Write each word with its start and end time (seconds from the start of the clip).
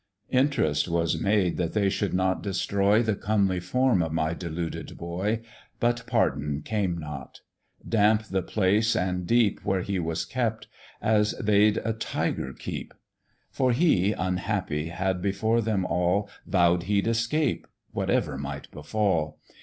"Int'rest 0.31 0.87
was 0.89 1.21
made 1.21 1.57
that 1.57 1.73
they 1.73 1.87
should 1.87 2.11
not 2.11 2.41
destroy 2.41 3.03
The 3.03 3.13
comely 3.15 3.59
form 3.59 4.01
of 4.01 4.11
my 4.11 4.33
deluded 4.33 4.97
boy 4.97 5.41
But 5.79 6.07
pardon 6.07 6.63
came 6.63 6.97
not; 6.97 7.41
damp 7.87 8.23
the 8.23 8.41
place 8.41 8.95
and 8.95 9.27
deep 9.27 9.63
Where 9.63 9.83
he 9.83 9.99
was 9.99 10.25
kept, 10.25 10.67
as 11.03 11.33
they'd 11.39 11.77
a 11.85 11.93
tiger 11.93 12.51
keep; 12.51 12.95
For 13.51 13.73
he, 13.73 14.13
unhappy! 14.13 14.87
had 14.87 15.21
before 15.21 15.61
them 15.61 15.85
all 15.85 16.27
Vow'd 16.47 16.85
he'd 16.89 17.05
escape, 17.05 17.67
whatever 17.91 18.39
might 18.39 18.71
befall. 18.71 19.37